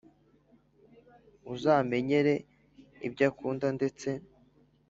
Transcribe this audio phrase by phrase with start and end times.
[1.53, 2.33] uzamenyere
[3.07, 4.09] ibyo akunda ndetse